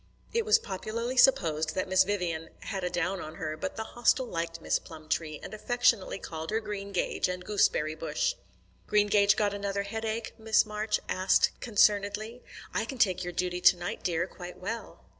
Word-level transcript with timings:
It 0.33 0.45
was 0.45 0.57
popularly 0.57 1.15
supposed 1.15 1.75
that 1.75 1.87
Miss 1.87 2.05
Vivian 2.05 2.49
"had 2.61 2.83
a 2.83 2.89
down 2.89 3.21
on 3.21 3.35
her," 3.35 3.55
but 3.55 3.75
the 3.75 3.83
Hostel 3.83 4.25
liked 4.25 4.59
Miss 4.59 4.79
Plumtree, 4.79 5.39
and 5.43 5.53
affectionately 5.53 6.17
called 6.17 6.49
her 6.49 6.59
Greengage 6.59 7.27
and 7.29 7.45
Gooseberry 7.45 7.93
bush. 7.93 8.33
"Greengage 8.87 9.35
got 9.35 9.53
another 9.53 9.83
headache?" 9.83 10.33
Miss 10.39 10.65
Marsh 10.65 10.97
asked 11.07 11.51
concernedly. 11.59 12.41
"I 12.73 12.83
can 12.83 12.97
take 12.97 13.23
your 13.23 13.31
duty 13.33 13.61
to 13.61 13.77
night, 13.77 14.01
dear, 14.01 14.25
quite 14.25 14.57
well." 14.57 15.05